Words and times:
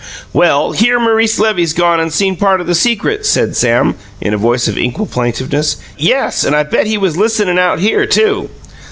"Well, 0.33 0.71
here's 0.71 0.99
Maurice 0.99 1.37
Levy 1.37 1.67
gone 1.75 1.99
and 1.99 2.11
seen 2.11 2.35
part 2.35 2.59
of 2.59 2.65
the 2.65 2.73
secrets," 2.73 3.29
said 3.29 3.55
Sam, 3.55 3.93
in 4.19 4.33
a 4.33 4.37
voice 4.39 4.67
of 4.67 4.75
equal 4.75 5.05
plaintiveness. 5.05 5.77
"Yes; 5.95 6.43
and 6.43 6.55
I 6.55 6.63
bet 6.63 6.87
he 6.87 6.97
was 6.97 7.17
listenin' 7.17 7.59
out 7.59 7.77
here, 7.77 8.07
too!" 8.07 8.49